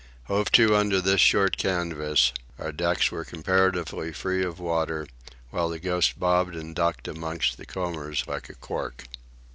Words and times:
Hove 0.23 0.51
to 0.53 0.75
under 0.75 0.99
this 0.99 1.21
short 1.21 1.57
canvas, 1.57 2.33
our 2.57 2.71
decks 2.71 3.11
were 3.11 3.23
comparatively 3.23 4.11
free 4.11 4.43
of 4.43 4.59
water, 4.59 5.05
while 5.51 5.69
the 5.69 5.77
Ghost 5.77 6.19
bobbed 6.19 6.55
and 6.55 6.73
ducked 6.75 7.07
amongst 7.07 7.57
the 7.57 7.67
combers 7.67 8.23
like 8.25 8.49
a 8.49 8.55
cork. 8.55 9.03